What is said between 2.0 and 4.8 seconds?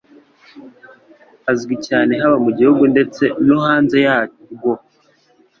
haba mu gihugu ndetse no hanze yarwo.